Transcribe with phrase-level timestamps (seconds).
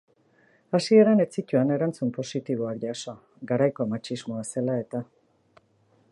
[0.77, 3.15] Hasieran ez zituen erantzun positiboak jaso,
[3.51, 5.03] garaiko matxismoa zela eta.